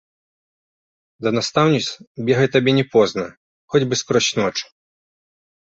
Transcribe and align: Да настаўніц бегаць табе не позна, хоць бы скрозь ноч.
Да 1.25 1.29
настаўніц 1.37 1.87
бегаць 2.31 2.49
табе 2.57 2.71
не 2.81 2.85
позна, 2.97 3.25
хоць 3.75 3.87
бы 3.89 3.95
скрозь 4.05 4.33
ноч. 4.43 4.55